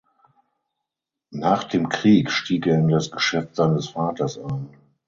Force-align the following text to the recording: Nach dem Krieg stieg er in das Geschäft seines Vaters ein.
Nach 1.29 1.63
dem 1.63 1.87
Krieg 1.87 2.31
stieg 2.31 2.65
er 2.65 2.79
in 2.79 2.87
das 2.87 3.11
Geschäft 3.11 3.55
seines 3.55 3.89
Vaters 3.89 4.39
ein. 4.39 4.75